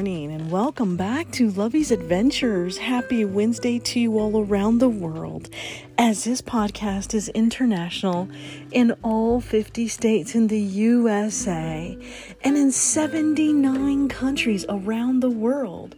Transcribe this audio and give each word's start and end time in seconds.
morning 0.00 0.32
and 0.32 0.50
welcome 0.50 0.96
back 0.96 1.30
to 1.30 1.50
Lovey's 1.50 1.90
Adventures. 1.90 2.78
Happy 2.78 3.22
Wednesday 3.26 3.78
to 3.80 4.00
you 4.00 4.18
all 4.18 4.42
around 4.42 4.78
the 4.78 4.88
world 4.88 5.50
as 5.98 6.24
this 6.24 6.40
podcast 6.40 7.12
is 7.12 7.28
international 7.28 8.26
in 8.72 8.92
all 9.02 9.42
50 9.42 9.88
states 9.88 10.34
in 10.34 10.46
the 10.46 10.58
USA 10.58 11.98
and 12.42 12.56
in 12.56 12.72
79 12.72 14.08
countries 14.08 14.64
around 14.70 15.20
the 15.20 15.28
world, 15.28 15.94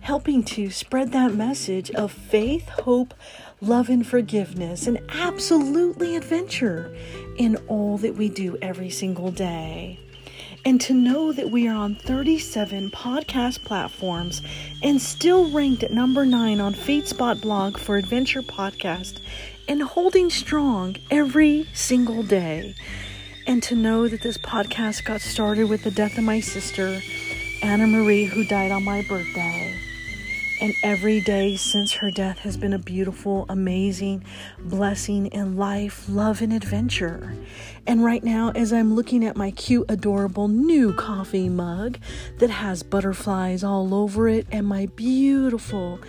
helping 0.00 0.44
to 0.44 0.68
spread 0.68 1.12
that 1.12 1.32
message 1.32 1.90
of 1.92 2.12
faith, 2.12 2.68
hope, 2.68 3.14
love, 3.62 3.88
and 3.88 4.06
forgiveness, 4.06 4.86
and 4.86 5.00
absolutely 5.08 6.14
adventure 6.14 6.94
in 7.38 7.56
all 7.68 7.96
that 7.96 8.16
we 8.16 8.28
do 8.28 8.58
every 8.60 8.90
single 8.90 9.30
day 9.30 10.05
and 10.66 10.80
to 10.80 10.92
know 10.92 11.30
that 11.30 11.48
we 11.48 11.68
are 11.68 11.76
on 11.76 11.94
37 11.94 12.90
podcast 12.90 13.62
platforms 13.62 14.42
and 14.82 15.00
still 15.00 15.48
ranked 15.52 15.84
at 15.84 15.92
number 15.92 16.26
9 16.26 16.60
on 16.60 16.74
FeedSpot 16.74 17.40
blog 17.40 17.78
for 17.78 17.96
Adventure 17.96 18.42
Podcast 18.42 19.18
and 19.68 19.80
holding 19.80 20.28
strong 20.28 20.96
every 21.08 21.68
single 21.72 22.24
day. 22.24 22.74
And 23.46 23.62
to 23.62 23.76
know 23.76 24.08
that 24.08 24.22
this 24.22 24.38
podcast 24.38 25.04
got 25.04 25.20
started 25.20 25.68
with 25.68 25.84
the 25.84 25.92
death 25.92 26.18
of 26.18 26.24
my 26.24 26.40
sister, 26.40 27.00
Anna 27.62 27.86
Marie, 27.86 28.24
who 28.24 28.44
died 28.44 28.72
on 28.72 28.82
my 28.82 29.02
birthday. 29.08 29.65
And 30.58 30.74
every 30.82 31.20
day 31.20 31.56
since 31.56 31.92
her 31.92 32.10
death 32.10 32.38
has 32.38 32.56
been 32.56 32.72
a 32.72 32.78
beautiful, 32.78 33.44
amazing 33.50 34.24
blessing 34.58 35.26
in 35.26 35.56
life, 35.56 36.08
love, 36.08 36.40
and 36.40 36.52
adventure. 36.52 37.34
And 37.86 38.02
right 38.02 38.24
now, 38.24 38.52
as 38.54 38.72
I'm 38.72 38.94
looking 38.94 39.22
at 39.24 39.36
my 39.36 39.50
cute, 39.50 39.84
adorable 39.90 40.48
new 40.48 40.94
coffee 40.94 41.50
mug 41.50 41.98
that 42.38 42.48
has 42.48 42.82
butterflies 42.82 43.62
all 43.62 43.94
over 43.94 44.28
it, 44.28 44.46
and 44.50 44.66
my 44.66 44.86
beautiful 44.96 46.00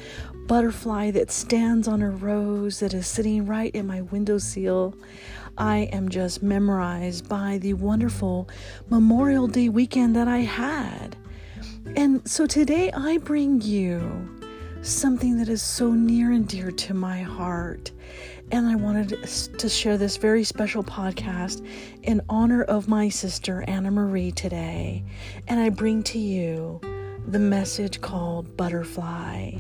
butterfly 0.48 1.12
that 1.12 1.30
stands 1.30 1.86
on 1.86 2.02
a 2.02 2.10
rose 2.10 2.80
that 2.80 2.94
is 2.94 3.06
sitting 3.06 3.46
right 3.46 3.76
in 3.76 3.86
my 3.86 4.02
windowsill, 4.02 4.96
I 5.58 5.90
am 5.92 6.08
just 6.08 6.42
memorized 6.42 7.28
by 7.28 7.58
the 7.58 7.74
wonderful 7.74 8.48
Memorial 8.90 9.48
Day 9.48 9.68
weekend 9.68 10.16
that 10.16 10.30
I 10.30 10.40
had. 10.40 11.18
And 11.98 12.28
so 12.30 12.46
today 12.46 12.92
I 12.92 13.18
bring 13.18 13.62
you 13.62 14.37
something 14.82 15.38
that 15.38 15.50
is 15.50 15.62
so 15.62 15.92
near 15.92 16.32
and 16.32 16.48
dear 16.48 16.72
to 16.72 16.94
my 16.94 17.22
heart. 17.22 17.92
And 18.52 18.66
I 18.66 18.76
wanted 18.76 19.10
to 19.58 19.70
share 19.70 19.98
this 19.98 20.18
very 20.18 20.44
special 20.44 20.84
podcast 20.84 21.66
in 22.04 22.22
honor 22.30 22.64
of 22.64 22.88
my 22.88 23.10
sister, 23.10 23.66
Anna 23.68 23.92
Marie, 23.92 24.32
today. 24.32 25.04
And 25.48 25.60
I 25.60 25.70
bring 25.70 26.04
to 26.04 26.20
you 26.20 26.80
the 27.28 27.40
message 27.40 28.00
called 28.00 28.56
Butterfly. 28.56 29.52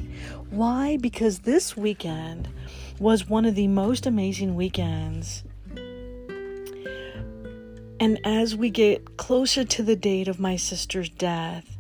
Why? 0.50 0.98
Because 0.98 1.40
this 1.40 1.76
weekend 1.76 2.48
was 3.00 3.28
one 3.28 3.46
of 3.46 3.56
the 3.56 3.68
most 3.68 4.06
amazing 4.06 4.56
weekends. 4.56 5.44
And 8.00 8.20
as 8.24 8.56
we 8.56 8.70
get 8.70 9.18
closer 9.18 9.66
to 9.66 9.84
the 9.84 9.96
date 9.96 10.28
of 10.28 10.40
my 10.40 10.56
sister's 10.56 11.10
death, 11.10 11.77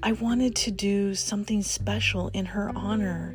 I 0.00 0.12
wanted 0.12 0.54
to 0.56 0.70
do 0.70 1.16
something 1.16 1.60
special 1.62 2.28
in 2.28 2.46
her 2.46 2.70
honor. 2.76 3.34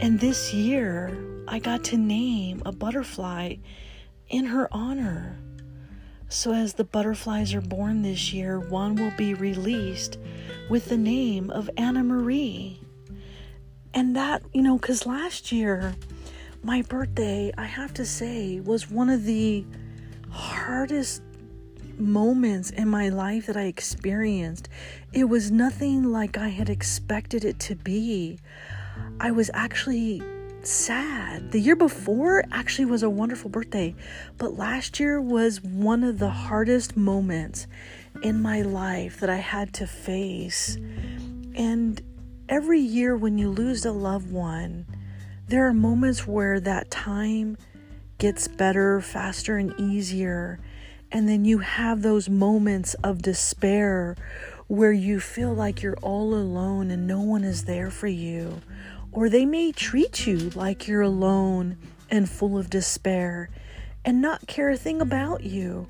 And 0.00 0.20
this 0.20 0.54
year, 0.54 1.42
I 1.48 1.58
got 1.58 1.82
to 1.84 1.96
name 1.96 2.62
a 2.64 2.70
butterfly 2.70 3.56
in 4.28 4.44
her 4.44 4.68
honor. 4.70 5.40
So, 6.28 6.52
as 6.52 6.74
the 6.74 6.84
butterflies 6.84 7.52
are 7.52 7.60
born 7.60 8.02
this 8.02 8.32
year, 8.32 8.60
one 8.60 8.94
will 8.94 9.12
be 9.16 9.34
released 9.34 10.18
with 10.70 10.88
the 10.88 10.98
name 10.98 11.50
of 11.50 11.68
Anna 11.76 12.04
Marie. 12.04 12.80
And 13.92 14.14
that, 14.14 14.42
you 14.52 14.62
know, 14.62 14.78
because 14.78 15.04
last 15.04 15.50
year, 15.50 15.96
my 16.62 16.82
birthday, 16.82 17.52
I 17.58 17.64
have 17.64 17.92
to 17.94 18.06
say, 18.06 18.60
was 18.60 18.88
one 18.88 19.08
of 19.10 19.24
the 19.24 19.64
hardest 20.30 21.22
moments 21.98 22.70
in 22.70 22.88
my 22.88 23.08
life 23.08 23.46
that 23.46 23.56
I 23.56 23.64
experienced, 23.64 24.68
it 25.12 25.24
was 25.24 25.50
nothing 25.50 26.04
like 26.04 26.36
I 26.36 26.48
had 26.48 26.68
expected 26.68 27.44
it 27.44 27.58
to 27.60 27.74
be. 27.74 28.38
I 29.20 29.30
was 29.30 29.50
actually 29.54 30.22
sad. 30.62 31.52
The 31.52 31.60
year 31.60 31.76
before 31.76 32.44
actually 32.52 32.84
was 32.86 33.02
a 33.02 33.10
wonderful 33.10 33.50
birthday, 33.50 33.94
but 34.36 34.56
last 34.56 35.00
year 35.00 35.20
was 35.20 35.62
one 35.62 36.04
of 36.04 36.18
the 36.18 36.30
hardest 36.30 36.96
moments 36.96 37.66
in 38.22 38.42
my 38.42 38.62
life 38.62 39.20
that 39.20 39.30
I 39.30 39.36
had 39.36 39.72
to 39.74 39.86
face. 39.86 40.76
And 41.54 42.00
every 42.48 42.80
year 42.80 43.16
when 43.16 43.38
you 43.38 43.50
lose 43.50 43.84
a 43.84 43.92
loved 43.92 44.30
one, 44.30 44.86
there 45.48 45.66
are 45.66 45.74
moments 45.74 46.26
where 46.26 46.60
that 46.60 46.90
time 46.90 47.56
gets 48.18 48.48
better, 48.48 49.00
faster, 49.00 49.56
and 49.56 49.72
easier. 49.78 50.60
And 51.10 51.28
then 51.28 51.44
you 51.44 51.58
have 51.58 52.02
those 52.02 52.28
moments 52.28 52.94
of 53.02 53.22
despair 53.22 54.16
where 54.66 54.92
you 54.92 55.20
feel 55.20 55.54
like 55.54 55.82
you're 55.82 55.96
all 56.02 56.34
alone 56.34 56.90
and 56.90 57.06
no 57.06 57.20
one 57.20 57.44
is 57.44 57.64
there 57.64 57.90
for 57.90 58.06
you. 58.06 58.60
Or 59.10 59.28
they 59.28 59.46
may 59.46 59.72
treat 59.72 60.26
you 60.26 60.50
like 60.50 60.86
you're 60.86 61.02
alone 61.02 61.78
and 62.10 62.28
full 62.28 62.58
of 62.58 62.68
despair 62.68 63.48
and 64.04 64.20
not 64.20 64.46
care 64.46 64.70
a 64.70 64.76
thing 64.76 65.00
about 65.00 65.44
you. 65.44 65.86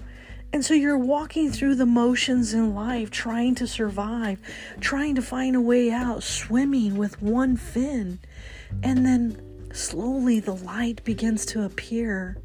And 0.53 0.65
so 0.65 0.73
you're 0.73 0.97
walking 0.97 1.51
through 1.51 1.75
the 1.75 1.85
motions 1.85 2.55
in 2.55 2.75
life, 2.75 3.11
trying 3.11 3.55
to 3.57 3.67
survive, 3.67 4.41
trying 4.81 5.15
to 5.17 5.23
find 5.23 5.55
a 5.55 5.61
way 5.61 5.91
out, 5.91 6.23
swimming 6.23 6.97
with 6.97 7.21
one 7.21 7.57
fin. 7.57 8.19
And 8.83 9.05
then 9.05 9.73
slowly 9.75 10.41
the 10.41 10.57
light 10.57 11.05
begins 11.05 11.45
to 11.47 11.65
appear, 11.65 12.39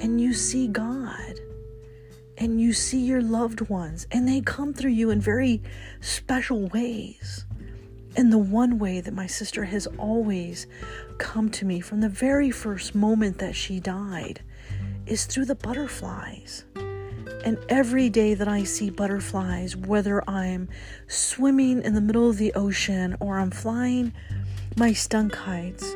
and 0.00 0.20
you 0.20 0.32
see 0.32 0.66
God 0.66 1.38
and 2.40 2.58
you 2.58 2.72
see 2.72 3.00
your 3.00 3.20
loved 3.20 3.68
ones, 3.68 4.06
and 4.10 4.26
they 4.26 4.40
come 4.40 4.72
through 4.72 4.92
you 4.92 5.10
in 5.10 5.20
very 5.20 5.62
special 6.00 6.68
ways. 6.68 7.44
And 8.16 8.32
the 8.32 8.38
one 8.38 8.78
way 8.78 9.02
that 9.02 9.14
my 9.14 9.26
sister 9.26 9.64
has 9.64 9.86
always 9.98 10.66
come 11.18 11.50
to 11.50 11.66
me 11.66 11.80
from 11.80 12.00
the 12.00 12.08
very 12.08 12.50
first 12.50 12.94
moment 12.94 13.38
that 13.38 13.54
she 13.54 13.78
died 13.78 14.42
is 15.06 15.26
through 15.26 15.44
the 15.44 15.54
butterflies. 15.54 16.64
And 17.44 17.58
every 17.68 18.08
day 18.08 18.34
that 18.34 18.48
I 18.48 18.64
see 18.64 18.90
butterflies, 18.90 19.76
whether 19.76 20.28
I'm 20.28 20.68
swimming 21.08 21.82
in 21.82 21.94
the 21.94 22.00
middle 22.00 22.28
of 22.28 22.38
the 22.38 22.54
ocean 22.54 23.16
or 23.20 23.38
I'm 23.38 23.50
flying 23.50 24.12
my 24.76 24.92
stunt 24.94 25.32
kites 25.32 25.94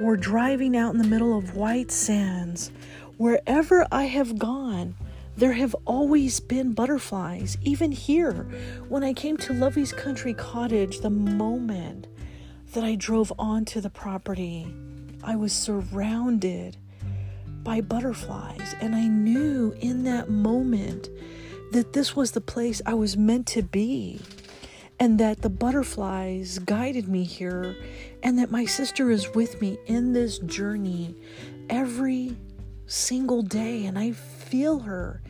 or 0.00 0.16
driving 0.16 0.76
out 0.76 0.94
in 0.94 0.98
the 0.98 1.08
middle 1.08 1.36
of 1.36 1.56
white 1.56 1.90
sands, 1.90 2.70
wherever 3.18 3.86
I 3.92 4.04
have 4.04 4.38
gone, 4.38 4.94
there 5.40 5.52
have 5.54 5.74
always 5.86 6.38
been 6.38 6.74
butterflies, 6.74 7.56
even 7.62 7.90
here. 7.90 8.46
When 8.90 9.02
I 9.02 9.14
came 9.14 9.38
to 9.38 9.54
Lovey's 9.54 9.90
Country 9.90 10.34
Cottage, 10.34 11.00
the 11.00 11.08
moment 11.08 12.08
that 12.74 12.84
I 12.84 12.94
drove 12.94 13.32
onto 13.38 13.80
the 13.80 13.88
property, 13.88 14.66
I 15.24 15.36
was 15.36 15.54
surrounded 15.54 16.76
by 17.62 17.80
butterflies. 17.80 18.74
And 18.82 18.94
I 18.94 19.08
knew 19.08 19.74
in 19.80 20.04
that 20.04 20.28
moment 20.28 21.08
that 21.72 21.94
this 21.94 22.14
was 22.14 22.32
the 22.32 22.42
place 22.42 22.82
I 22.84 22.92
was 22.92 23.16
meant 23.16 23.46
to 23.48 23.62
be. 23.62 24.20
And 24.98 25.18
that 25.20 25.40
the 25.40 25.48
butterflies 25.48 26.58
guided 26.58 27.08
me 27.08 27.24
here, 27.24 27.74
and 28.22 28.38
that 28.38 28.50
my 28.50 28.66
sister 28.66 29.10
is 29.10 29.34
with 29.34 29.58
me 29.62 29.78
in 29.86 30.12
this 30.12 30.36
journey 30.40 31.14
every 31.70 32.36
single 32.84 33.40
day. 33.40 33.86
And 33.86 33.98
I 33.98 34.12
feel 34.12 34.80
her 34.80 35.22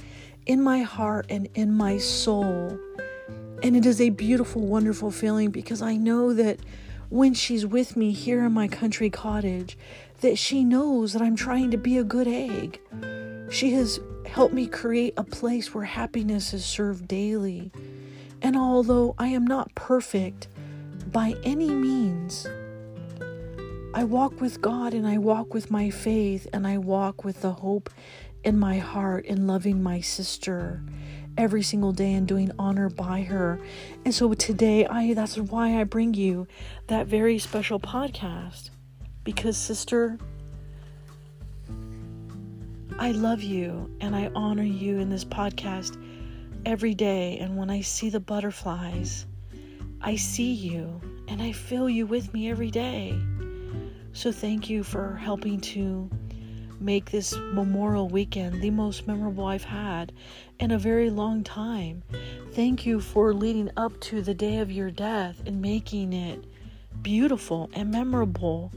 in 0.50 0.61
my 0.61 0.82
heart 0.82 1.26
and 1.29 1.49
in 1.55 1.73
my 1.73 1.97
soul. 1.97 2.76
And 3.62 3.76
it 3.76 3.87
is 3.87 4.00
a 4.00 4.11
beautiful, 4.11 4.67
wonderful 4.67 5.12
feeling 5.12 5.52
because 5.52 5.81
I 5.81 5.97
know 5.97 6.35
that 6.35 6.58
when 7.08 7.35
she's 7.35 7.64
with 7.64 7.97
me 7.97 8.11
here 8.11 8.44
in 8.44 8.50
my 8.50 8.67
country 8.67 9.11
cottage, 9.11 9.79
that 10.23 10.37
she 10.37 10.64
knows 10.64 11.12
that 11.12 11.23
I'm 11.23 11.37
trying 11.37 11.70
to 11.70 11.76
be 11.76 11.99
a 11.99 12.02
good 12.02 12.26
egg. 12.26 12.81
She 13.52 13.70
has 13.75 14.00
helped 14.26 14.52
me 14.52 14.67
create 14.67 15.14
a 15.17 15.23
place 15.23 15.73
where 15.73 15.85
happiness 15.85 16.53
is 16.53 16.64
served 16.64 17.06
daily. 17.06 17.70
And 18.43 18.56
although 18.56 19.14
I 19.19 19.29
am 19.29 19.46
not 19.46 19.73
perfect 19.76 20.49
by 21.12 21.37
any 21.44 21.70
means, 21.70 22.44
I 23.94 24.03
walk 24.03 24.41
with 24.41 24.61
God 24.61 24.94
and 24.94 25.06
I 25.06 25.19
walk 25.19 25.55
with 25.55 25.70
my 25.70 25.91
faith 25.91 26.49
and 26.53 26.67
I 26.67 26.79
walk 26.79 27.25
with 27.25 27.41
the 27.41 27.53
hope 27.53 27.88
in 28.44 28.58
my 28.58 28.78
heart 28.78 29.25
in 29.26 29.46
loving 29.46 29.82
my 29.82 30.00
sister 30.00 30.82
every 31.37 31.62
single 31.62 31.92
day 31.92 32.14
and 32.14 32.26
doing 32.26 32.50
honor 32.58 32.88
by 32.88 33.22
her. 33.22 33.60
And 34.04 34.14
so 34.14 34.32
today 34.34 34.87
I 34.87 35.14
that's 35.14 35.37
why 35.37 35.81
I 35.81 35.84
bring 35.84 36.14
you 36.14 36.46
that 36.87 37.06
very 37.06 37.38
special 37.38 37.78
podcast 37.81 38.70
because 39.25 39.56
sister 39.56 40.19
I 42.98 43.12
love 43.12 43.42
you 43.42 43.90
and 44.00 44.14
I 44.14 44.31
honor 44.34 44.64
you 44.64 44.98
in 44.98 45.08
this 45.08 45.25
podcast 45.25 45.96
every 46.66 46.94
day 46.94 47.38
and 47.38 47.56
when 47.56 47.70
I 47.70 47.81
see 47.81 48.10
the 48.10 48.20
butterflies 48.20 49.26
I 50.02 50.16
see 50.16 50.52
you 50.52 51.00
and 51.28 51.43
I 51.43 51.52
feel 51.52 51.88
you 51.88 52.06
with 52.06 52.32
me 52.32 52.50
every 52.50 52.70
day. 52.70 53.19
So 54.12 54.32
thank 54.32 54.70
you 54.70 54.82
for 54.82 55.14
helping 55.14 55.60
to 55.60 56.10
make 56.81 57.11
this 57.11 57.37
Memorial 57.37 58.09
Weekend 58.09 58.62
the 58.62 58.71
most 58.71 59.06
memorable 59.06 59.47
I've 59.47 59.65
had 59.65 60.12
in 60.59 60.71
a 60.71 60.79
very 60.79 61.11
long 61.11 61.44
time. 61.44 62.03
Thank 62.53 62.87
you 62.87 63.00
for 63.00 63.35
leading 63.35 63.71
up 63.77 64.00
to 64.00 64.23
the 64.23 64.35
day 64.35 64.59
of 64.59 64.73
your 64.73 64.91
death 64.91 65.43
and 65.47 65.61
making 65.61 66.12
it 66.12 66.44
beautiful 67.03 67.71
and 67.75 67.91
memorable. 67.91 68.73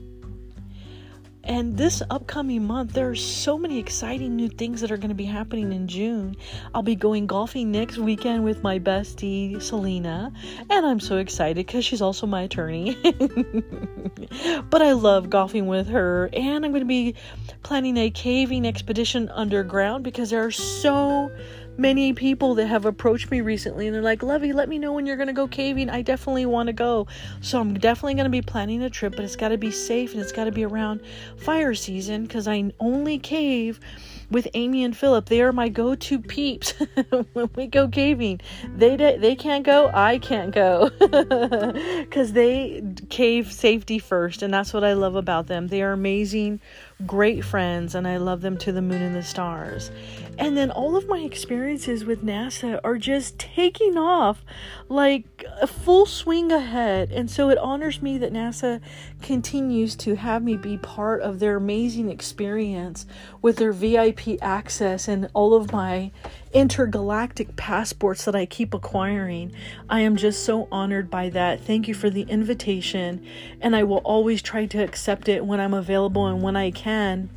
And 1.45 1.75
this 1.75 2.01
upcoming 2.09 2.65
month, 2.65 2.93
there 2.93 3.09
are 3.09 3.15
so 3.15 3.57
many 3.57 3.77
exciting 3.77 4.35
new 4.37 4.47
things 4.47 4.79
that 4.79 4.91
are 4.91 4.97
going 4.97 5.09
to 5.09 5.15
be 5.15 5.25
happening 5.25 5.73
in 5.73 5.89
June. 5.89 6.37
I'll 6.73 6.83
be 6.83 6.95
going 6.95 7.27
golfing 7.27 7.69
next 7.69 7.97
weekend 7.97 8.45
with 8.45 8.63
my 8.63 8.79
bestie, 8.79 9.61
Selena. 9.61 10.31
And 10.69 10.85
I'm 10.85 11.01
so 11.01 11.17
excited 11.17 11.65
because 11.65 11.83
she's 11.83 12.01
also 12.01 12.25
my 12.25 12.43
attorney. 12.43 12.97
but 14.69 14.81
I 14.81 14.93
love 14.93 15.29
golfing 15.29 15.67
with 15.67 15.87
her. 15.89 16.29
And 16.31 16.63
I'm 16.63 16.71
going 16.71 16.81
to 16.81 16.85
be 16.85 17.15
planning 17.61 17.97
a 17.97 18.09
caving 18.09 18.65
expedition 18.65 19.27
underground 19.29 20.05
because 20.05 20.29
there 20.29 20.45
are 20.45 20.51
so 20.51 21.29
many 21.77 22.13
people 22.13 22.55
that 22.55 22.67
have 22.67 22.85
approached 22.85 23.31
me 23.31 23.41
recently 23.41 23.87
and 23.87 23.95
they're 23.95 24.01
like, 24.01 24.23
Lovey, 24.23 24.53
let 24.53 24.69
me 24.69 24.77
know 24.77 24.93
when 24.93 25.05
you're 25.05 25.17
going 25.17 25.27
to 25.27 25.33
go 25.33 25.47
caving. 25.47 25.89
I 25.89 26.01
definitely 26.01 26.45
want 26.45 26.67
to 26.67 26.73
go. 26.73 27.07
So 27.41 27.59
I'm 27.59 27.73
definitely 27.73 28.15
going 28.15 28.25
to 28.25 28.29
be 28.29 28.41
planning 28.41 28.81
a 28.83 28.89
trip, 28.89 29.15
but 29.15 29.25
it's 29.25 29.35
got 29.35 29.49
to 29.49 29.57
be 29.57 29.71
safe 29.71 30.13
and 30.13 30.21
it's 30.21 30.31
got 30.31 30.45
to 30.45 30.51
be 30.51 30.65
around 30.65 31.01
fire 31.37 31.73
season 31.73 32.23
because 32.23 32.47
I 32.47 32.71
only 32.79 33.19
cave 33.19 33.79
with 34.29 34.47
Amy 34.53 34.83
and 34.83 34.95
Philip. 34.95 35.27
They 35.27 35.41
are 35.41 35.51
my 35.51 35.69
go-to 35.69 36.19
peeps 36.19 36.71
when 37.33 37.49
we 37.55 37.67
go 37.67 37.87
caving. 37.87 38.41
They 38.75 38.95
they 38.95 39.35
can't 39.35 39.65
go, 39.65 39.91
I 39.93 40.17
can't 40.17 40.53
go 40.53 40.89
because 40.99 42.33
they 42.33 42.83
cave 43.09 43.51
safety 43.51 43.99
first, 43.99 44.41
and 44.41 44.53
that's 44.53 44.73
what 44.73 44.83
I 44.83 44.93
love 44.93 45.15
about 45.15 45.47
them. 45.47 45.67
They 45.67 45.81
are 45.81 45.91
amazing 45.91 46.61
great 47.05 47.43
friends 47.43 47.95
and 47.95 48.07
I 48.07 48.17
love 48.17 48.41
them 48.41 48.57
to 48.59 48.71
the 48.71 48.81
moon 48.81 49.01
and 49.01 49.15
the 49.15 49.23
stars. 49.23 49.91
And 50.37 50.57
then 50.57 50.71
all 50.71 50.95
of 50.95 51.07
my 51.07 51.19
experiences 51.19 52.05
with 52.05 52.25
NASA 52.25 52.79
are 52.83 52.97
just 52.97 53.37
taking 53.37 53.97
off 53.97 54.43
like 54.89 55.45
a 55.61 55.67
full 55.67 56.05
swing 56.05 56.51
ahead. 56.51 57.11
And 57.11 57.29
so 57.29 57.49
it 57.49 57.57
honors 57.57 58.01
me 58.01 58.17
that 58.17 58.33
NASA 58.33 58.81
continues 59.21 59.95
to 59.97 60.15
have 60.15 60.43
me 60.43 60.57
be 60.57 60.77
part 60.77 61.21
of 61.21 61.39
their 61.39 61.57
amazing 61.57 62.09
experience 62.09 63.05
with 63.41 63.57
their 63.57 63.71
VIP 63.71 64.41
access 64.41 65.07
and 65.07 65.29
all 65.33 65.53
of 65.53 65.71
my 65.71 66.11
intergalactic 66.51 67.55
passports 67.55 68.25
that 68.25 68.35
I 68.35 68.45
keep 68.45 68.73
acquiring. 68.73 69.53
I 69.89 70.01
am 70.01 70.15
just 70.15 70.43
so 70.43 70.67
honored 70.71 71.09
by 71.09 71.29
that. 71.29 71.61
Thank 71.61 71.87
you 71.87 71.93
for 71.93 72.09
the 72.09 72.23
invitation, 72.23 73.25
and 73.61 73.75
I 73.75 73.83
will 73.83 73.97
always 73.97 74.41
try 74.41 74.65
to 74.67 74.83
accept 74.83 75.29
it 75.29 75.45
when 75.45 75.59
I'm 75.59 75.73
available 75.73 76.27
and 76.27 76.41
when 76.41 76.55
I 76.55 76.71
can 76.71 77.29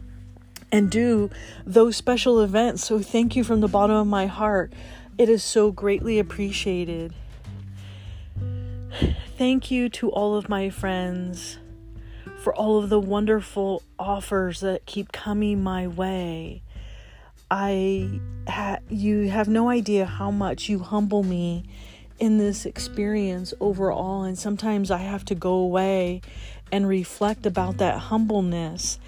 and 0.77 0.91
do 0.91 1.31
those 1.65 1.97
special 1.97 2.39
events. 2.43 2.85
So 2.85 3.01
thank 3.01 3.35
you 3.35 3.43
from 3.43 3.61
the 3.61 3.69
bottom 3.69 3.97
of 3.97 4.07
my 4.07 4.27
heart. 4.27 4.75
It 5.17 5.31
is 5.31 5.43
so 5.43 5.73
greatly 5.73 6.19
appreciated. 6.19 7.15
Thank 9.39 9.71
you 9.71 9.89
to 9.89 10.11
all 10.11 10.37
of 10.37 10.51
my 10.51 10.69
friends 10.69 11.59
for 12.41 12.55
all 12.55 12.77
of 12.77 12.91
the 12.91 13.01
wonderful 13.01 13.83
offers 13.99 14.61
that 14.61 14.85
keep 14.85 15.13
coming 15.13 15.63
my 15.63 15.87
way. 15.87 16.63
I 17.51 18.21
ha- 18.47 18.81
you 18.91 19.31
have 19.31 19.49
no 19.49 19.71
idea 19.71 20.05
how 20.05 20.31
much 20.31 20.69
you 20.69 20.81
humble 20.81 21.23
me 21.23 21.65
in 22.19 22.37
this 22.37 22.67
experience 22.67 23.55
overall 23.61 24.25
and 24.25 24.39
sometimes 24.39 24.91
I 24.91 24.99
have 24.99 25.25
to 25.27 25.35
go 25.35 25.55
away 25.55 26.21
and 26.71 26.87
reflect 26.87 27.47
about 27.47 27.79
that 27.79 27.99
humbleness 27.99 28.99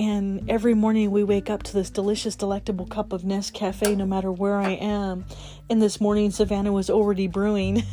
and 0.00 0.50
every 0.50 0.72
morning 0.72 1.10
we 1.10 1.22
wake 1.22 1.50
up 1.50 1.62
to 1.64 1.74
this 1.74 1.90
delicious 1.90 2.34
delectable 2.34 2.86
cup 2.86 3.12
of 3.12 3.22
Nescafe 3.22 3.94
no 3.96 4.06
matter 4.06 4.32
where 4.32 4.56
I 4.56 4.70
am. 4.70 5.26
And 5.68 5.82
this 5.82 6.00
morning 6.00 6.30
Savannah 6.30 6.72
was 6.72 6.88
already 6.88 7.26
brewing. 7.26 7.82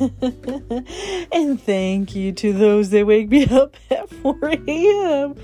And 1.30 1.60
thank 1.60 2.16
you 2.16 2.32
to 2.32 2.52
those 2.52 2.90
that 2.90 3.06
wake 3.06 3.28
me 3.28 3.46
up 3.46 3.76
at 3.90 4.08
4 4.08 4.38
a.m 4.66 5.34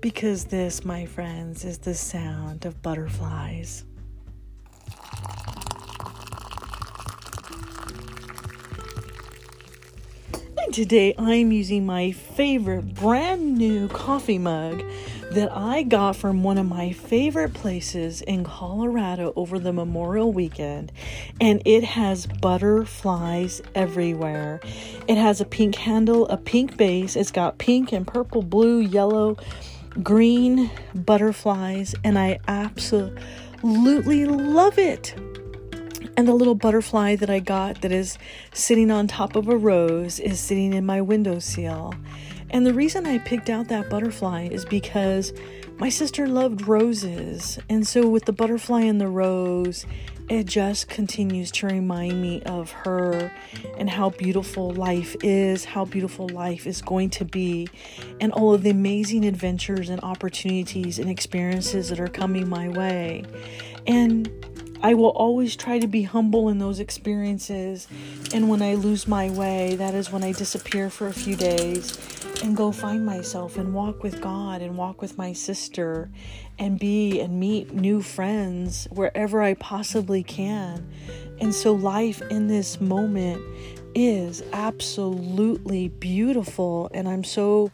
because 0.00 0.44
this, 0.44 0.84
my 0.84 1.06
friends, 1.06 1.64
is 1.64 1.78
the 1.78 1.94
sound 1.94 2.64
of 2.64 2.80
butterflies. 2.82 3.84
And 10.58 10.74
today 10.74 11.14
I'm 11.18 11.50
using 11.50 11.86
my 11.86 12.12
favorite 12.12 12.94
brand 12.94 13.56
new 13.56 13.88
coffee 13.88 14.38
mug 14.38 14.82
that 15.36 15.54
I 15.54 15.82
got 15.82 16.16
from 16.16 16.42
one 16.42 16.56
of 16.56 16.64
my 16.64 16.92
favorite 16.92 17.52
places 17.52 18.22
in 18.22 18.42
Colorado 18.42 19.34
over 19.36 19.58
the 19.58 19.70
Memorial 19.70 20.32
weekend. 20.32 20.90
And 21.42 21.60
it 21.66 21.84
has 21.84 22.26
butterflies 22.26 23.60
everywhere. 23.74 24.60
It 25.06 25.18
has 25.18 25.42
a 25.42 25.44
pink 25.44 25.74
handle, 25.74 26.26
a 26.28 26.38
pink 26.38 26.78
base. 26.78 27.16
It's 27.16 27.30
got 27.30 27.58
pink 27.58 27.92
and 27.92 28.06
purple, 28.06 28.40
blue, 28.40 28.78
yellow 28.78 29.36
green 30.02 30.70
butterflies, 30.94 31.94
and 32.02 32.18
I 32.18 32.38
absolutely 32.48 34.24
love 34.24 34.78
it. 34.78 35.14
And 36.16 36.26
the 36.26 36.32
little 36.32 36.54
butterfly 36.54 37.16
that 37.16 37.28
I 37.28 37.40
got 37.40 37.82
that 37.82 37.92
is 37.92 38.16
sitting 38.54 38.90
on 38.90 39.06
top 39.06 39.36
of 39.36 39.48
a 39.48 39.56
rose 39.56 40.18
is 40.18 40.40
sitting 40.40 40.72
in 40.72 40.86
my 40.86 41.02
windowsill. 41.02 41.92
And 42.50 42.66
the 42.66 42.74
reason 42.74 43.06
I 43.06 43.18
picked 43.18 43.50
out 43.50 43.68
that 43.68 43.90
butterfly 43.90 44.48
is 44.50 44.64
because 44.64 45.32
my 45.78 45.88
sister 45.88 46.26
loved 46.26 46.66
roses. 46.66 47.58
And 47.68 47.86
so, 47.86 48.08
with 48.08 48.24
the 48.24 48.32
butterfly 48.32 48.82
and 48.82 49.00
the 49.00 49.08
rose, 49.08 49.84
it 50.28 50.44
just 50.44 50.88
continues 50.88 51.52
to 51.52 51.66
remind 51.66 52.20
me 52.20 52.42
of 52.42 52.72
her 52.72 53.32
and 53.78 53.88
how 53.88 54.10
beautiful 54.10 54.70
life 54.70 55.14
is, 55.22 55.64
how 55.64 55.84
beautiful 55.84 56.28
life 56.28 56.66
is 56.66 56.82
going 56.82 57.10
to 57.10 57.24
be, 57.24 57.68
and 58.20 58.32
all 58.32 58.52
of 58.52 58.62
the 58.62 58.70
amazing 58.70 59.24
adventures 59.24 59.88
and 59.88 60.00
opportunities 60.02 60.98
and 60.98 61.08
experiences 61.08 61.90
that 61.90 62.00
are 62.00 62.08
coming 62.08 62.48
my 62.48 62.68
way. 62.68 63.22
And 63.86 64.28
I 64.86 64.94
will 64.94 65.10
always 65.10 65.56
try 65.56 65.80
to 65.80 65.88
be 65.88 66.02
humble 66.02 66.48
in 66.48 66.60
those 66.60 66.78
experiences. 66.78 67.88
And 68.32 68.48
when 68.48 68.62
I 68.62 68.74
lose 68.74 69.08
my 69.08 69.28
way, 69.30 69.74
that 69.74 69.94
is 69.94 70.12
when 70.12 70.22
I 70.22 70.30
disappear 70.30 70.90
for 70.90 71.08
a 71.08 71.12
few 71.12 71.34
days 71.34 71.98
and 72.44 72.56
go 72.56 72.70
find 72.70 73.04
myself 73.04 73.58
and 73.58 73.74
walk 73.74 74.04
with 74.04 74.20
God 74.20 74.62
and 74.62 74.78
walk 74.78 75.02
with 75.02 75.18
my 75.18 75.32
sister 75.32 76.08
and 76.56 76.78
be 76.78 77.20
and 77.20 77.40
meet 77.40 77.74
new 77.74 78.00
friends 78.00 78.86
wherever 78.92 79.42
I 79.42 79.54
possibly 79.54 80.22
can. 80.22 80.88
And 81.40 81.52
so, 81.52 81.72
life 81.72 82.22
in 82.30 82.46
this 82.46 82.80
moment 82.80 83.42
is 83.96 84.44
absolutely 84.52 85.88
beautiful, 85.88 86.92
and 86.94 87.08
I'm 87.08 87.24
so 87.24 87.72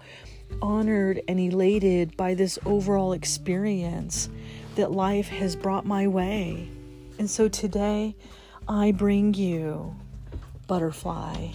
honored 0.62 1.20
and 1.28 1.38
elated 1.38 2.16
by 2.16 2.32
this 2.32 2.58
overall 2.64 3.12
experience 3.12 4.30
that 4.76 4.92
life 4.92 5.28
has 5.28 5.54
brought 5.54 5.84
my 5.84 6.06
way. 6.06 6.70
And 7.18 7.30
so, 7.30 7.48
today 7.48 8.16
I 8.68 8.92
bring 8.92 9.34
you 9.34 9.94
Butterfly. 10.66 11.48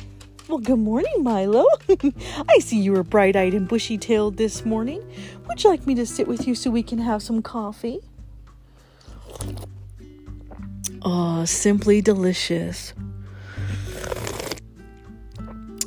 Well, 0.48 0.60
good 0.60 0.80
morning, 0.80 1.24
Milo. 1.24 1.66
I 2.48 2.60
see 2.60 2.80
you 2.80 2.94
were 2.94 3.04
bright 3.04 3.36
eyed 3.36 3.54
and 3.54 3.68
bushy 3.68 3.98
tailed 3.98 4.38
this 4.38 4.66
morning. 4.66 5.04
Would 5.48 5.64
you 5.64 5.70
like 5.70 5.86
me 5.86 5.94
to 5.96 6.06
sit 6.06 6.28
with 6.28 6.48
you 6.48 6.56
so 6.56 6.72
we 6.72 6.84
can 6.84 7.00
have 7.00 7.22
some 7.22 7.42
coffee? 7.42 8.00
Oh, 11.02 11.44
simply 11.44 12.02
delicious. 12.02 12.94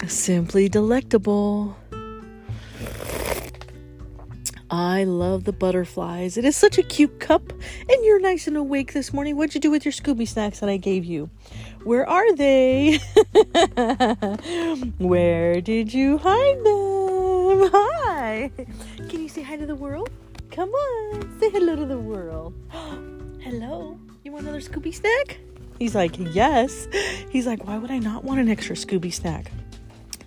Simply 0.07 0.69
delectable. 0.69 1.77
I 4.71 5.03
love 5.03 5.45
the 5.45 5.53
butterflies. 5.53 6.37
It 6.37 6.45
is 6.45 6.55
such 6.57 6.79
a 6.79 6.85
cute 6.85 7.19
cup, 7.19 7.51
and 7.51 8.05
you're 8.05 8.21
nice 8.21 8.47
and 8.47 8.57
awake 8.57 8.93
this 8.93 9.13
morning. 9.13 9.37
What'd 9.37 9.55
you 9.55 9.61
do 9.61 9.71
with 9.71 9.85
your 9.85 9.91
Scooby 9.91 10.29
snacks 10.29 10.61
that 10.61 10.69
I 10.69 10.77
gave 10.77 11.05
you? 11.05 11.29
Where 11.83 12.09
are 12.09 12.33
they? 12.37 13.01
Where 14.99 15.61
did 15.61 15.93
you 15.93 16.19
hide 16.19 16.59
them? 16.59 17.71
Hi. 17.73 18.53
Can 19.09 19.23
you 19.23 19.29
say 19.29 19.43
hi 19.43 19.57
to 19.57 19.67
the 19.67 19.75
world? 19.75 20.09
Come 20.53 20.71
on, 20.71 21.41
say 21.41 21.51
hello 21.51 21.75
to 21.75 21.85
the 21.85 21.99
world. 21.99 22.55
hello. 23.41 23.99
You 24.23 24.31
want 24.31 24.45
another 24.45 24.61
Scooby 24.61 24.95
snack? 24.95 25.39
He's 25.81 25.97
like, 25.97 26.15
Yes. 26.33 26.87
He's 27.31 27.47
like, 27.47 27.67
Why 27.67 27.77
would 27.79 27.91
I 27.91 27.99
not 27.99 28.23
want 28.23 28.39
an 28.39 28.49
extra 28.49 28.77
Scooby 28.77 29.13
snack? 29.13 29.51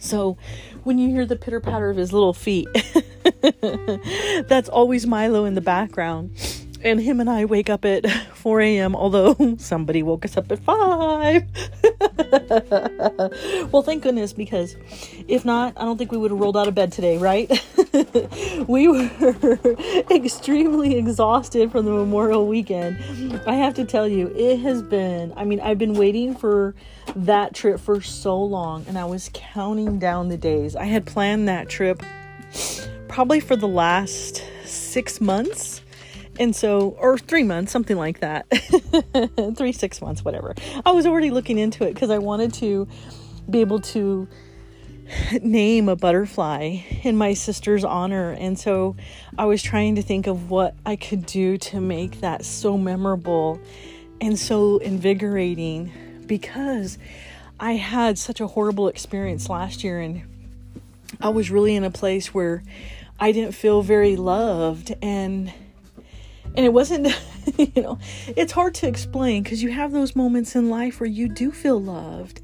So, 0.04 0.38
when 0.84 0.98
you 0.98 1.10
hear 1.10 1.26
the 1.26 1.38
pitter 1.38 1.60
patter 1.62 1.90
of 1.90 1.98
his 1.98 2.12
little 2.12 2.34
feet, 2.34 2.68
that's 4.48 4.68
always 4.70 5.08
Milo 5.08 5.46
in 5.46 5.56
the 5.56 5.62
background 5.62 6.32
and 6.84 7.00
him 7.00 7.20
and 7.20 7.30
I 7.30 7.46
wake 7.46 7.70
up 7.70 7.86
at 7.86 8.10
4 8.36 8.62
a.m., 8.62 8.96
although 8.96 9.56
somebody 9.58 10.04
woke 10.04 10.26
us 10.26 10.38
up 10.38 10.52
at 10.52 10.60
5. 10.60 10.76
well, 13.72 13.82
thank 13.82 14.04
goodness, 14.04 14.34
because 14.34 14.76
if 15.28 15.46
not, 15.46 15.74
I 15.78 15.86
don't 15.86 15.98
think 15.98 16.12
we 16.12 16.18
would 16.18 16.32
have 16.32 16.40
rolled 16.40 16.58
out 16.58 16.68
of 16.68 16.76
bed 16.76 16.92
today, 16.92 17.18
right? 17.18 17.50
we 18.68 18.88
were 18.88 19.60
extremely 20.12 20.98
exhausted 20.98 21.72
from 21.72 21.86
the 21.86 21.92
Memorial 21.92 22.48
weekend. 22.48 22.98
I 23.48 23.56
have 23.56 23.74
to 23.76 23.86
tell 23.86 24.08
you, 24.08 24.34
it 24.36 24.60
has 24.60 24.82
been, 24.82 25.34
I 25.38 25.46
mean, 25.46 25.62
I've 25.62 25.78
been 25.78 25.94
waiting 25.94 26.36
for 26.36 26.76
that 27.16 27.54
trip 27.54 27.80
for 27.80 28.02
so 28.02 28.42
long, 28.44 28.86
and 28.88 28.98
I 28.98 29.06
was 29.06 29.30
counting 29.34 30.00
down 30.00 30.28
the 30.28 30.38
days. 30.38 30.76
I 30.76 30.86
had 30.86 31.06
planned 31.06 31.48
that 31.48 31.70
trip 31.70 32.04
probably 33.08 33.40
for 33.40 33.56
the 33.56 33.68
last 33.68 34.44
six 34.66 35.22
months 35.22 35.82
and 36.40 36.56
so, 36.56 36.96
or 37.00 37.18
three 37.18 37.44
months, 37.44 37.72
something 37.72 37.98
like 37.98 38.20
that. 38.20 38.46
three, 39.58 39.72
six 39.72 40.02
months, 40.02 40.26
whatever. 40.26 40.56
I 40.86 40.92
was 40.92 41.06
already 41.06 41.30
looking 41.30 41.58
into 41.58 41.86
it 41.86 41.94
because 41.94 42.10
I 42.10 42.18
wanted 42.18 42.54
to 42.56 42.88
be 43.50 43.62
able 43.62 43.80
to 43.80 44.28
name 45.42 45.90
a 45.90 45.96
butterfly 45.96 46.80
in 47.04 47.16
my 47.16 47.34
sister's 47.34 47.84
honor. 47.84 48.32
And 48.32 48.58
so 48.58 48.96
I 49.38 49.46
was 49.46 49.62
trying 49.62 49.96
to 49.96 50.02
think 50.02 50.28
of 50.28 50.50
what 50.50 50.76
I 50.86 50.96
could 50.96 51.26
do 51.26 51.58
to 51.58 51.82
make 51.82 52.22
that 52.22 52.46
so 52.46 52.78
memorable 52.78 53.60
and 54.22 54.38
so 54.40 54.78
invigorating 54.78 56.24
because 56.26 56.98
I 57.60 57.74
had 57.74 58.18
such 58.18 58.40
a 58.40 58.48
horrible 58.48 58.88
experience 58.88 59.50
last 59.50 59.84
year 59.84 60.00
and 60.00 60.24
I 61.22 61.30
was 61.30 61.52
really 61.52 61.76
in 61.76 61.84
a 61.84 61.92
place 61.92 62.34
where 62.34 62.64
I 63.20 63.32
didn't 63.32 63.54
feel 63.54 63.82
very 63.82 64.16
loved 64.16 64.96
and 65.02 65.54
and 66.56 66.66
it 66.66 66.74
wasn't, 66.74 67.08
you 67.58 67.82
know, 67.82 68.00
it's 68.36 68.52
hard 68.52 68.76
to 68.76 68.88
explain 68.88 69.44
because 69.44 69.64
you 69.64 69.70
have 69.72 69.92
those 69.92 70.16
moments 70.16 70.56
in 70.56 70.70
life 70.70 71.00
where 71.00 71.10
you 71.10 71.28
do 71.28 71.52
feel 71.52 71.82
loved 71.82 72.42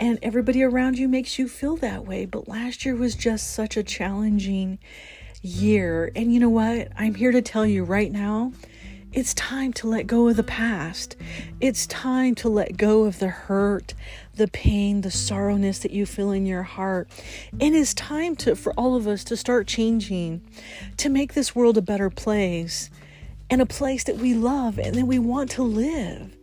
and 0.00 0.18
everybody 0.22 0.62
around 0.62 0.98
you 0.98 1.08
makes 1.08 1.38
you 1.38 1.48
feel 1.48 1.76
that 1.76 2.06
way. 2.06 2.26
But 2.26 2.48
last 2.48 2.84
year 2.84 2.94
was 2.94 3.14
just 3.14 3.52
such 3.54 3.76
a 3.76 3.82
challenging 3.82 4.78
year. 5.42 6.10
And 6.16 6.32
you 6.32 6.40
know 6.40 6.48
what? 6.48 6.88
I'm 6.96 7.14
here 7.14 7.32
to 7.32 7.42
tell 7.42 7.66
you 7.66 7.84
right 7.84 8.10
now 8.10 8.52
it's 9.12 9.34
time 9.34 9.74
to 9.74 9.86
let 9.86 10.06
go 10.06 10.28
of 10.28 10.36
the 10.36 10.42
past. 10.42 11.16
It's 11.60 11.86
time 11.86 12.34
to 12.36 12.48
let 12.48 12.78
go 12.78 13.04
of 13.04 13.18
the 13.18 13.28
hurt, 13.28 13.92
the 14.36 14.48
pain, 14.48 15.02
the 15.02 15.10
sorrowness 15.10 15.82
that 15.82 15.90
you 15.90 16.06
feel 16.06 16.30
in 16.30 16.46
your 16.46 16.62
heart. 16.62 17.08
And 17.60 17.76
it's 17.76 17.92
time 17.92 18.36
to 18.36 18.56
for 18.56 18.72
all 18.72 18.96
of 18.96 19.06
us 19.06 19.22
to 19.24 19.36
start 19.36 19.66
changing 19.66 20.40
to 20.96 21.10
make 21.10 21.34
this 21.34 21.54
world 21.54 21.76
a 21.76 21.82
better 21.82 22.08
place 22.08 22.88
and 23.52 23.60
a 23.60 23.66
place 23.66 24.04
that 24.04 24.16
we 24.16 24.32
love 24.32 24.78
and 24.78 24.94
that 24.94 25.04
we 25.04 25.18
want 25.18 25.50
to 25.50 25.62
live. 25.62 26.34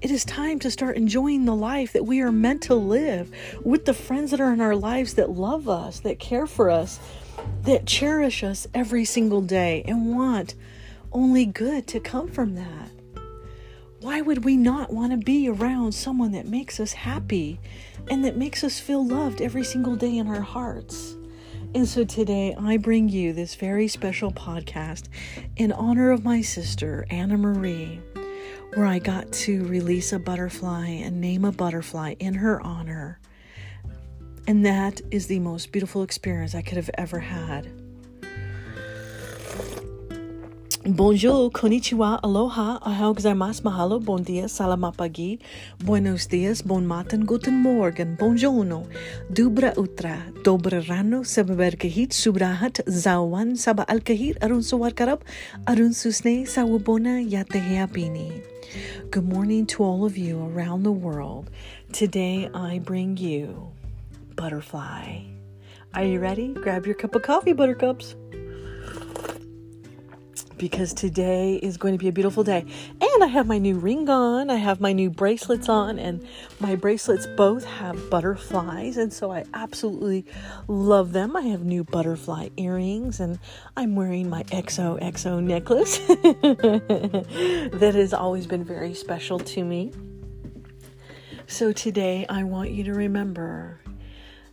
It 0.00 0.10
is 0.10 0.24
time 0.24 0.58
to 0.60 0.70
start 0.70 0.96
enjoying 0.96 1.44
the 1.44 1.54
life 1.54 1.92
that 1.92 2.06
we 2.06 2.22
are 2.22 2.32
meant 2.32 2.62
to 2.62 2.74
live 2.74 3.30
with 3.62 3.84
the 3.84 3.92
friends 3.92 4.30
that 4.30 4.40
are 4.40 4.50
in 4.50 4.62
our 4.62 4.74
lives 4.74 5.12
that 5.14 5.28
love 5.28 5.68
us, 5.68 6.00
that 6.00 6.18
care 6.18 6.46
for 6.46 6.70
us, 6.70 6.98
that 7.64 7.84
cherish 7.84 8.42
us 8.42 8.66
every 8.72 9.04
single 9.04 9.42
day 9.42 9.84
and 9.86 10.16
want 10.16 10.54
only 11.12 11.44
good 11.44 11.86
to 11.88 12.00
come 12.00 12.30
from 12.30 12.54
that. 12.54 12.88
Why 14.00 14.22
would 14.22 14.46
we 14.46 14.56
not 14.56 14.90
want 14.90 15.12
to 15.12 15.18
be 15.18 15.50
around 15.50 15.92
someone 15.92 16.32
that 16.32 16.46
makes 16.46 16.80
us 16.80 16.94
happy 16.94 17.60
and 18.08 18.24
that 18.24 18.38
makes 18.38 18.64
us 18.64 18.80
feel 18.80 19.06
loved 19.06 19.42
every 19.42 19.64
single 19.64 19.96
day 19.96 20.16
in 20.16 20.28
our 20.28 20.40
hearts? 20.40 21.14
And 21.74 21.88
so 21.88 22.04
today 22.04 22.54
I 22.56 22.76
bring 22.76 23.08
you 23.08 23.32
this 23.32 23.56
very 23.56 23.88
special 23.88 24.30
podcast 24.30 25.08
in 25.56 25.72
honor 25.72 26.12
of 26.12 26.22
my 26.22 26.40
sister, 26.40 27.04
Anna 27.10 27.36
Marie, 27.36 28.00
where 28.74 28.86
I 28.86 29.00
got 29.00 29.32
to 29.32 29.66
release 29.66 30.12
a 30.12 30.20
butterfly 30.20 30.86
and 30.86 31.20
name 31.20 31.44
a 31.44 31.50
butterfly 31.50 32.14
in 32.20 32.34
her 32.34 32.60
honor. 32.60 33.18
And 34.46 34.64
that 34.64 35.00
is 35.10 35.26
the 35.26 35.40
most 35.40 35.72
beautiful 35.72 36.04
experience 36.04 36.54
I 36.54 36.62
could 36.62 36.76
have 36.76 36.90
ever 36.94 37.18
had. 37.18 37.68
Bonjour, 40.86 41.50
konnichiwa, 41.50 42.20
aloha, 42.22 42.78
ahau 42.84 43.14
gozaimasu, 43.14 43.62
mahalo, 43.62 44.04
bon 44.04 44.22
dia, 44.22 44.44
salamapagi, 44.44 45.38
buenos 45.78 46.26
dias, 46.28 46.60
bon 46.60 46.84
matin, 46.84 47.24
guten 47.24 47.54
morgen, 47.54 48.18
bonjourno, 48.20 48.86
dubra 49.32 49.72
utra, 49.78 50.18
dobra 50.42 50.86
rano, 50.86 51.24
sababerkahit, 51.24 52.12
subrahat, 52.12 52.84
zawan, 52.84 53.56
saba 53.56 53.86
alkahit, 53.88 54.36
arun 54.42 54.60
sawarkarab, 54.60 55.22
arun 55.66 55.92
susne, 55.92 56.44
sawubona, 56.44 57.16
yateheapini. 57.24 58.42
Good 59.10 59.26
morning 59.26 59.64
to 59.68 59.82
all 59.82 60.04
of 60.04 60.18
you 60.18 60.38
around 60.38 60.82
the 60.82 60.92
world. 60.92 61.48
Today 61.94 62.50
I 62.52 62.80
bring 62.80 63.16
you 63.16 63.72
Butterfly. 64.36 65.22
Are 65.94 66.04
you 66.04 66.20
ready? 66.20 66.52
Grab 66.52 66.84
your 66.84 66.96
cup 66.96 67.14
of 67.14 67.22
coffee, 67.22 67.54
Buttercups 67.54 68.16
because 70.58 70.92
today 70.92 71.56
is 71.56 71.76
going 71.76 71.94
to 71.94 71.98
be 71.98 72.08
a 72.08 72.12
beautiful 72.12 72.44
day. 72.44 72.64
And 73.00 73.24
I 73.24 73.26
have 73.26 73.46
my 73.46 73.58
new 73.58 73.78
ring 73.78 74.08
on, 74.08 74.50
I 74.50 74.56
have 74.56 74.80
my 74.80 74.92
new 74.92 75.10
bracelets 75.10 75.68
on, 75.68 75.98
and 75.98 76.26
my 76.60 76.74
bracelets 76.74 77.26
both 77.26 77.64
have 77.64 78.10
butterflies, 78.10 78.96
and 78.96 79.12
so 79.12 79.32
I 79.32 79.44
absolutely 79.54 80.24
love 80.68 81.12
them. 81.12 81.36
I 81.36 81.42
have 81.42 81.64
new 81.64 81.84
butterfly 81.84 82.48
earrings, 82.56 83.20
and 83.20 83.38
I'm 83.76 83.94
wearing 83.96 84.28
my 84.28 84.42
XOXO 84.44 85.42
necklace 85.42 85.98
that 87.78 87.94
has 87.94 88.12
always 88.14 88.46
been 88.46 88.64
very 88.64 88.94
special 88.94 89.38
to 89.38 89.64
me. 89.64 89.92
So 91.46 91.72
today 91.72 92.24
I 92.28 92.44
want 92.44 92.70
you 92.70 92.84
to 92.84 92.94
remember 92.94 93.80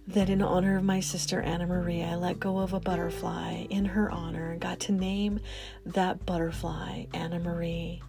that 0.08 0.30
in 0.30 0.42
honor 0.42 0.78
of 0.78 0.84
my 0.84 1.00
sister 1.00 1.42
Anna 1.42 1.68
Marie, 1.68 2.04
I 2.04 2.16
let 2.16 2.40
go 2.40 2.60
of 2.60 2.74
a 2.74 2.80
butterfly 2.80 3.66
in 3.70 3.86
her 3.86 4.12
honor 4.12 4.52
and 4.52 4.62
got 4.62 4.80
to 4.82 4.92
name 4.92 5.40
that 5.86 6.26
butterfly 6.26 7.06
Anna 7.14 7.40
Marie. 7.40 8.02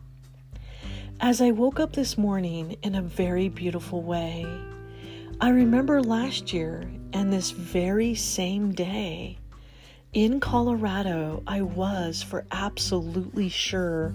As 1.20 1.40
I 1.40 1.50
woke 1.50 1.78
up 1.78 1.92
this 1.92 2.18
morning 2.18 2.76
in 2.82 2.94
a 2.94 3.02
very 3.02 3.48
beautiful 3.48 4.02
way, 4.02 4.46
I 5.40 5.50
remember 5.50 6.02
last 6.02 6.52
year 6.52 6.90
and 7.12 7.32
this 7.32 7.50
very 7.50 8.14
same 8.14 8.72
day 8.72 9.38
in 10.12 10.40
Colorado, 10.40 11.42
I 11.46 11.62
was 11.62 12.22
for 12.22 12.44
absolutely 12.50 13.48
sure 13.48 14.14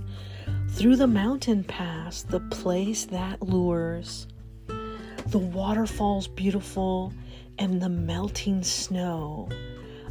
through 0.69 0.96
the 0.96 1.07
mountain 1.07 1.63
pass, 1.63 2.22
the 2.22 2.39
place 2.39 3.05
that 3.05 3.41
lures. 3.41 4.27
The 4.67 5.39
waterfall's 5.39 6.27
beautiful 6.27 7.13
and 7.60 7.82
the 7.82 7.90
melting 7.90 8.64
snow. 8.64 9.50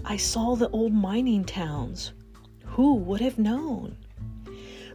I 0.04 0.16
saw 0.16 0.54
the 0.54 0.68
old 0.70 0.92
mining 0.92 1.44
towns. 1.44 2.12
Who 2.64 2.94
would 2.94 3.20
have 3.20 3.38
known? 3.38 3.96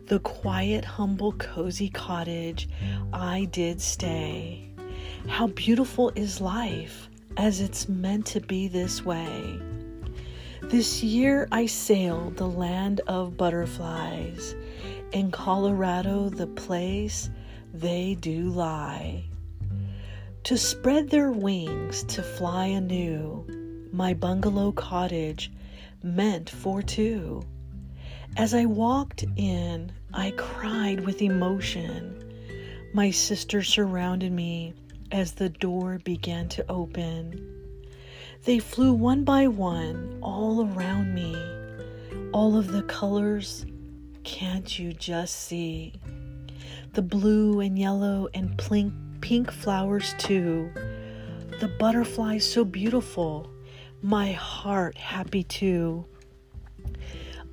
The 0.08 0.20
quiet, 0.20 0.86
humble, 0.86 1.34
cozy 1.34 1.89
cottage 1.89 2.70
I 3.13 3.46
did 3.46 3.81
stay. 3.81 4.70
How 5.27 5.48
beautiful 5.48 6.12
is 6.15 6.41
life 6.41 7.10
as 7.38 7.62
it's 7.62 7.88
meant 7.88 8.25
to 8.27 8.41
be 8.41 8.67
this 8.67 9.05
way. 9.05 9.60
This 10.63 11.03
year 11.03 11.48
I 11.51 11.65
sailed 11.65 12.38
the 12.38 12.48
land 12.48 13.01
of 13.08 13.38
butterflies. 13.38 14.55
In 15.12 15.31
Colorado, 15.31 16.29
the 16.29 16.48
place 16.48 17.29
they 17.74 18.15
do 18.15 18.50
lie 18.50 19.30
to 20.43 20.57
spread 20.57 21.10
their 21.10 21.31
wings 21.31 22.03
to 22.03 22.24
fly 22.24 22.65
anew, 22.65 23.45
my 23.91 24.13
bungalow 24.13 24.71
cottage 24.71 25.51
meant 26.01 26.50
for 26.50 26.81
two. 26.81 27.43
As 28.38 28.53
I 28.53 28.65
walked 28.65 29.24
in, 29.36 29.91
I 30.13 30.31
cried 30.31 31.05
with 31.05 31.21
emotion. 31.21 32.17
My 32.93 33.12
sisters 33.12 33.69
surrounded 33.69 34.31
me 34.31 34.74
as 35.12 35.33
the 35.33 35.50
door 35.50 36.00
began 36.03 36.50
to 36.50 36.65
open. 36.71 37.48
They 38.43 38.57
flew 38.57 38.93
one 38.93 39.24
by 39.24 39.48
one 39.48 40.17
all 40.24 40.65
around 40.74 41.13
me. 41.13 41.36
All 42.33 42.57
of 42.57 42.71
the 42.71 42.83
colors, 42.83 43.65
can't 44.24 44.79
you 44.79 44.93
just 44.93 45.36
see? 45.36 45.93
The 46.93 47.01
blue 47.01 47.60
and 47.60 47.77
yellow 47.77 48.27
and 48.33 48.57
pink 48.57 48.93
pink 49.21 49.51
flowers 49.51 50.13
too. 50.17 50.71
The 51.59 51.67
butterflies 51.79 52.49
so 52.49 52.65
beautiful. 52.65 53.49
My 54.01 54.31
heart 54.31 54.97
happy 54.97 55.43
too. 55.43 56.05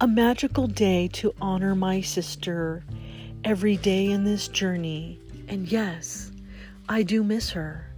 A 0.00 0.08
magical 0.08 0.66
day 0.66 1.08
to 1.08 1.34
honor 1.40 1.75
my 1.75 2.00
sister 2.00 2.84
every 3.44 3.76
day 3.76 4.06
in 4.06 4.25
this 4.25 4.48
journey. 4.48 5.20
And 5.48 5.70
yes, 5.70 6.32
I 6.88 7.02
do 7.02 7.22
miss 7.22 7.50
her. 7.50 7.92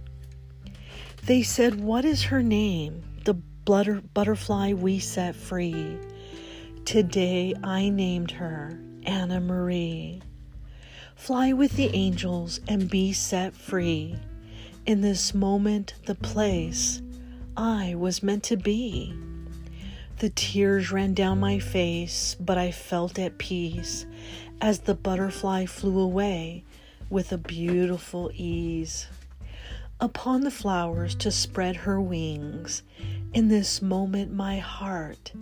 They 1.25 1.43
said, 1.43 1.79
What 1.79 2.03
is 2.03 2.23
her 2.23 2.43
name? 2.43 3.03
The 3.23 3.35
butter- 3.35 4.01
butterfly 4.13 4.73
we 4.73 4.99
set 4.99 5.35
free. 5.35 5.97
Today 6.85 7.53
I 7.63 7.89
named 7.89 8.31
her 8.31 8.79
Anna 9.03 9.39
Marie. 9.39 10.21
Fly 11.21 11.53
with 11.53 11.73
the 11.73 11.95
angels 11.95 12.59
and 12.67 12.89
be 12.89 13.13
set 13.13 13.55
free. 13.55 14.15
In 14.87 15.01
this 15.01 15.35
moment, 15.35 15.93
the 16.07 16.15
place 16.15 16.99
I 17.55 17.93
was 17.93 18.23
meant 18.23 18.41
to 18.45 18.57
be. 18.57 19.13
The 20.17 20.31
tears 20.31 20.91
ran 20.91 21.13
down 21.13 21.39
my 21.39 21.59
face, 21.59 22.35
but 22.39 22.57
I 22.57 22.71
felt 22.71 23.19
at 23.19 23.37
peace 23.37 24.07
as 24.61 24.79
the 24.79 24.95
butterfly 24.95 25.67
flew 25.67 25.99
away 25.99 26.63
with 27.07 27.31
a 27.31 27.37
beautiful 27.37 28.31
ease. 28.33 29.05
Upon 29.99 30.41
the 30.41 30.49
flowers 30.49 31.13
to 31.17 31.29
spread 31.29 31.75
her 31.75 32.01
wings, 32.01 32.81
in 33.31 33.47
this 33.47 33.79
moment 33.79 34.33
my 34.33 34.57
heart 34.57 35.33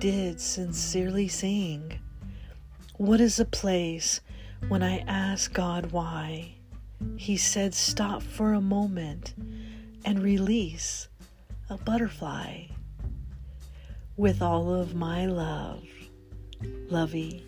did 0.00 0.40
sincerely 0.40 1.28
sing. 1.28 2.00
What 2.96 3.20
is 3.20 3.38
a 3.38 3.44
place 3.44 4.20
when 4.68 4.82
I 4.82 4.98
asked 5.06 5.52
God 5.52 5.92
why, 5.92 6.54
He 7.16 7.36
said, 7.36 7.74
Stop 7.74 8.22
for 8.22 8.52
a 8.52 8.60
moment 8.60 9.34
and 10.04 10.22
release 10.22 11.08
a 11.68 11.76
butterfly. 11.76 12.66
With 14.16 14.42
all 14.42 14.74
of 14.74 14.94
my 14.94 15.26
love, 15.26 15.84
Lovey. 16.88 17.44